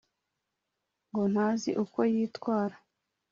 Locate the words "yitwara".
2.13-2.75